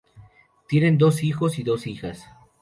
Tienen 0.67 0.97
dos 0.97 1.21
hijos 1.23 1.59
y 1.59 1.63
dos 1.63 1.85
hijas. 1.85 2.25